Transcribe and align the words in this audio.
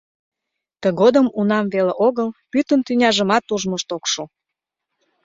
Тыгодым 0.81 1.27
унам 1.39 1.65
веле 1.73 1.93
огыл, 2.07 2.29
пӱтынь 2.51 2.85
тӱняжымат 2.87 3.45
ужмышт 3.53 3.89
ок 3.95 4.03
шу. 4.11 4.23